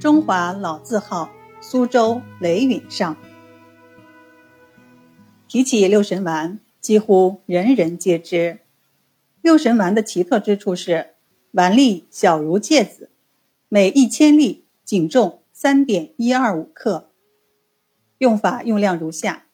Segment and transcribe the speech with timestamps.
[0.00, 3.14] 中华老字号苏州雷允上。
[5.46, 8.60] 提起六神丸，几乎人人皆知。
[9.42, 11.08] 六神丸的奇特之处是，
[11.50, 13.10] 丸粒小如芥子，
[13.68, 17.10] 每一千粒仅重三点一二五克。
[18.16, 19.44] 用法用量如下：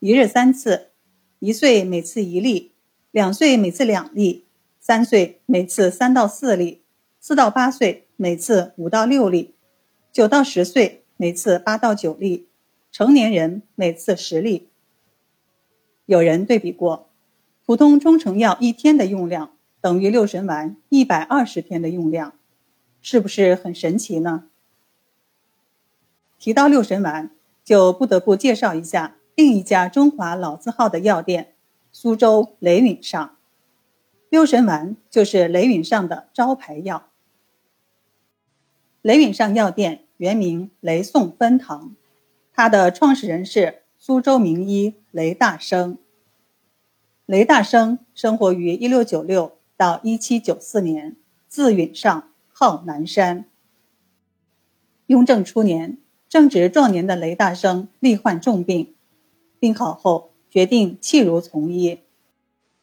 [0.00, 0.90] 一日三次，
[1.38, 2.72] 一岁每次一粒，
[3.10, 4.44] 两岁每次两粒，
[4.78, 6.82] 三岁每次三到四粒，
[7.18, 9.54] 四到八岁每次五到六粒，
[10.16, 12.48] 九到十岁每次八到九粒，
[12.90, 14.70] 成年人每次十粒。
[16.06, 17.10] 有人对比过。
[17.66, 19.52] 普通中成药一天的用量
[19.82, 22.32] 等于六神丸一百二十天的用量，
[23.02, 24.44] 是不是很神奇呢？
[26.38, 27.30] 提到六神丸，
[27.62, 31.52] 就不得不介绍一下另一家中华老字号的药店——
[31.92, 33.36] 苏州雷允上。
[34.30, 37.10] 六神丸就是雷允上的招牌药。
[39.02, 41.94] 雷允上药店原名雷颂分堂，
[42.52, 45.98] 它的创始人是苏州名医雷大生。
[47.26, 51.16] 雷大生生活于一六九六到一七九四年，
[51.48, 53.44] 字允上，号南山。
[55.06, 58.94] 雍正初年，正值壮年的雷大生罹患重病，
[59.58, 62.00] 病好后决定弃儒从医，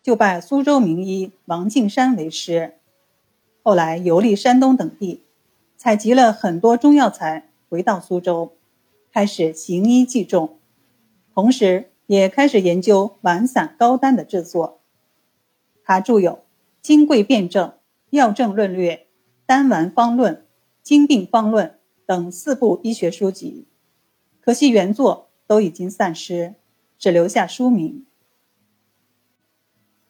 [0.01, 2.75] 就拜苏州名医王敬山为师。
[3.63, 5.23] 后来游历山东等地，
[5.83, 8.53] 采集了很多中药材，回到苏州，
[9.11, 10.57] 开始行医济众，
[11.33, 11.89] 同时。
[12.05, 14.81] 也开始研究丸散膏丹的制作。
[15.83, 16.31] 他著有
[16.81, 17.69] 《金匮辨证》
[18.09, 18.95] 《药证论略》
[19.45, 20.35] 《丹丸方论》
[20.83, 21.67] 《经病方论》
[22.05, 23.65] 等四部医学书籍，
[24.41, 26.55] 可惜原作都已经散失，
[26.99, 28.05] 只留下书名。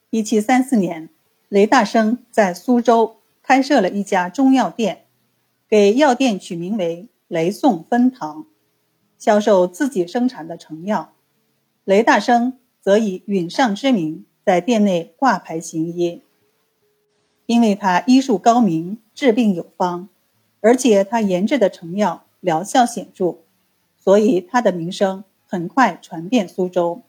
[0.10, 1.10] 一七三四年，
[1.48, 5.03] 雷大生在苏州开设了一家中药店，
[5.74, 8.46] 给药店取名为“雷颂分堂”，
[9.18, 11.14] 销售自己生产的成药。
[11.84, 16.22] 雷大生则以允上之名在店内挂牌行医，
[17.48, 20.10] 因为他医术高明，治病有方，
[20.62, 23.38] 而且他研制的成药疗效显著，
[23.98, 27.02] 所以他的名声很快传遍苏州。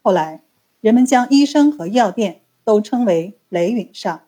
[0.00, 0.40] 后来，
[0.80, 4.22] 人们将医生和药店都称为雷允上，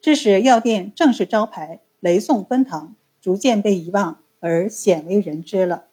[0.00, 5.84] 致使药店正式招牌“雷颂分堂”逐渐被遗忘而鲜为人知了。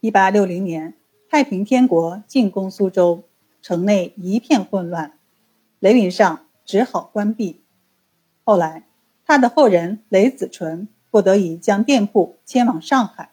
[0.00, 0.94] 一八六零年。
[1.30, 3.24] 太平天国进攻苏州，
[3.60, 5.18] 城内一片混乱，
[5.78, 7.60] 雷允上只好关闭。
[8.44, 8.88] 后来，
[9.26, 13.32] 他的后人雷子纯不得已将店铺迁往上海。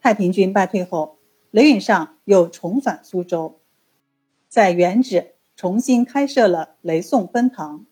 [0.00, 1.18] 太平军败退后，
[1.50, 3.60] 雷允上又重返苏州，
[4.48, 7.84] 在原址重新开设了雷颂分堂，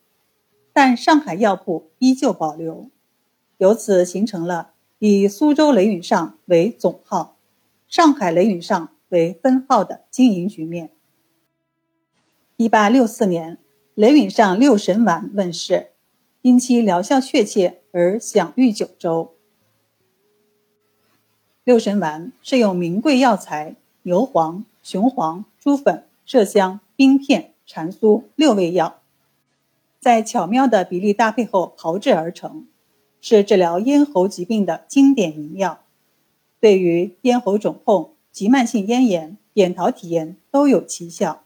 [0.81, 2.89] 但上海药铺依旧保留，
[3.57, 7.35] 由此形成了以苏州雷允上为总号。
[7.89, 10.91] 上海雷允上为分号的经营局面。
[12.55, 13.57] 一八六四年，
[13.93, 15.89] 雷允上六神丸问世，
[16.43, 19.33] 因其疗效确切而享誉九州。
[21.65, 28.98] 六神丸是用名贵药材牛黄、雄黄、猪粉、麝香、冰片、蟾酥六味药，
[29.99, 32.67] 在巧妙的比例搭配后炮制而成，
[33.19, 35.81] 是治疗咽喉疾病的经典名药。
[36.61, 41.43] 对于咽喉肿痛、急慢性咽炎、扁桃体炎都有奇效。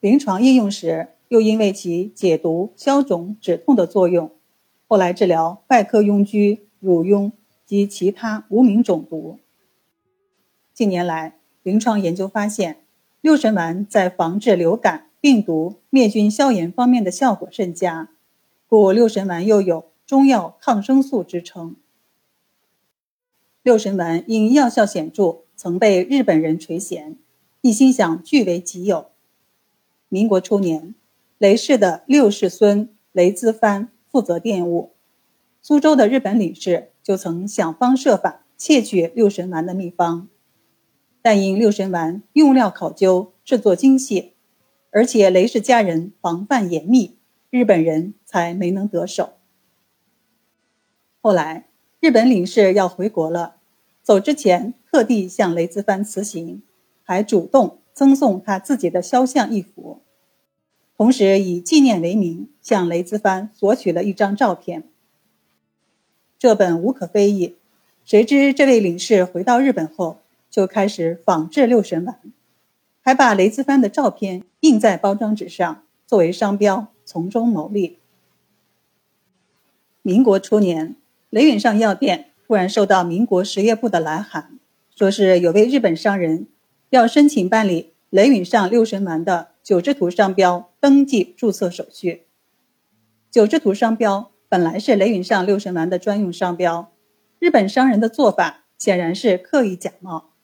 [0.00, 4.30] 临床应用时，又因为其解毒、消肿、止痛的作用，
[4.88, 7.32] 后来治疗外科痈疽、乳痈
[7.66, 9.38] 及其他无名肿毒。
[10.72, 12.78] 近年来，临床研究发现，
[13.20, 18.08] 六神丸在防治流感、病毒、灭菌、消炎方面的效果甚佳，
[18.66, 21.76] 故六神丸又有“中药抗生素”之称。
[23.62, 27.14] 六神丸因药效显著，曾被日本人垂涎，
[27.60, 29.12] 一心想据为己有。
[30.08, 30.92] 民国初年，
[31.38, 34.90] 雷氏的六世孙雷资藩负责店务，
[35.60, 40.26] 苏州的日本领事就曾想方设法窃取六神丸的秘方，
[41.22, 44.32] 但因六神丸用料考究、制作精细，
[44.92, 47.16] 而且雷氏家人防范严密，
[47.50, 49.32] 日本人才没能得手。
[51.20, 51.66] 后来。
[52.02, 53.54] 日本领事要回国了，
[54.02, 56.60] 走之前特地向雷兹藩辞行，
[57.04, 60.00] 还主动赠送他自己的肖像一幅，
[60.96, 64.82] 同时以纪念为名向雷兹藩索取了一张照片。
[66.40, 67.54] 这本无可非议，
[68.04, 70.18] 谁知这位领事回到日本后
[70.50, 72.18] 就开始仿制六神丸，
[73.02, 77.98] 还把雷子藩的照片印在包装纸上作为商标，从中牟利。
[80.00, 80.96] 民国初年。
[81.30, 84.58] 雷允上药店突然收到民国实业部的来函，
[84.94, 86.46] 说是有位日本商人
[86.90, 92.26] 要申请办理雷允上六神丸的九制图商标登记注册手续。
[93.30, 96.92] 九制图商标本来是雷允上六神丸的专用商标，
[97.38, 100.34] 日本商人的做法显然是刻意假冒。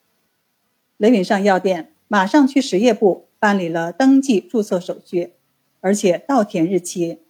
[0.96, 5.34] 雷允上药店马上去实业部办理了登记注册手续，
[5.80, 7.20] 而且倒填日期，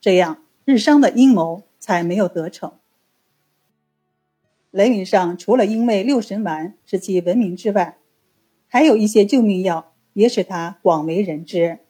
[0.00, 2.72] 这样日商的阴谋才没有得逞。
[4.70, 7.98] 雷允上除了因为六神丸使其闻名之外，
[8.68, 11.80] 还有一些救命药也使他广为人知。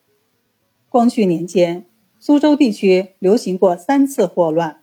[0.89, 1.87] 光绪年间，
[2.19, 4.83] 苏州地区流行过三次霍乱，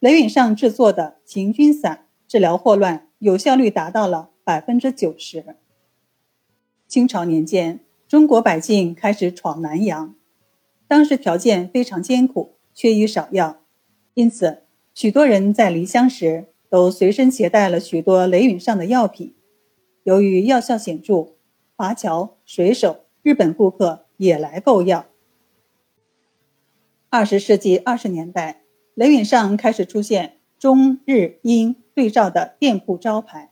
[0.00, 5.56] 雷允上制作的行军散治疗霍乱有效率达到了百分之九十。
[6.94, 10.14] 清朝年间，中国百姓开始闯南洋，
[10.86, 13.64] 当时条件非常艰苦，缺医少药，
[14.14, 14.62] 因此
[14.94, 16.46] 许多人在离乡时。
[16.68, 19.34] 都随身携带了许多雷允上的药品，
[20.04, 21.34] 由于药效显著，
[21.74, 25.06] 华侨、水手、日本顾客也来购药。
[27.10, 28.62] 二十世纪二十年代，
[28.94, 33.50] 雷允上开始出现中日英对照的店铺招牌。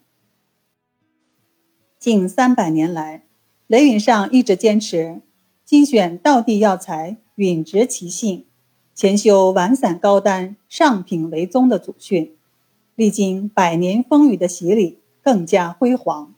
[1.97, 3.25] 近三百年来，
[3.73, 5.23] 雷允上一直坚持
[5.65, 8.45] 精选道地药材，允植其性，
[8.95, 12.37] 前修完散高丹，上品为宗的祖训。
[12.95, 16.35] 历经百年风雨的洗礼，更加辉煌。